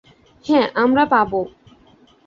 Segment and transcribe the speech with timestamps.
[0.45, 1.41] হ্যা, আমরা পাবো।